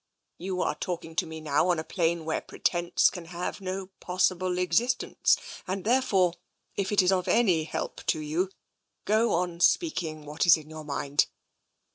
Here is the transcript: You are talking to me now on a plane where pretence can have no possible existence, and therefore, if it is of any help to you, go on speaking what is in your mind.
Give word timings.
You 0.39 0.63
are 0.63 0.73
talking 0.73 1.15
to 1.17 1.27
me 1.27 1.41
now 1.41 1.69
on 1.69 1.77
a 1.77 1.83
plane 1.83 2.25
where 2.25 2.41
pretence 2.41 3.07
can 3.11 3.25
have 3.25 3.61
no 3.61 3.91
possible 3.99 4.57
existence, 4.57 5.37
and 5.67 5.83
therefore, 5.85 6.33
if 6.75 6.91
it 6.91 7.03
is 7.03 7.11
of 7.11 7.27
any 7.27 7.65
help 7.65 8.03
to 8.07 8.19
you, 8.19 8.49
go 9.05 9.31
on 9.33 9.59
speaking 9.59 10.25
what 10.25 10.47
is 10.47 10.57
in 10.57 10.71
your 10.71 10.85
mind. 10.85 11.27